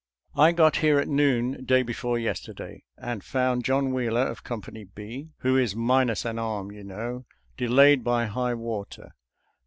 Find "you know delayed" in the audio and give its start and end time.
6.71-8.03